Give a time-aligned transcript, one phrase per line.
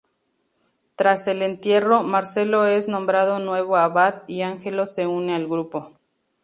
[0.95, 5.91] Tras el entierro, Marcello es nombrado nuevo abad, y Angelo se une al grupo.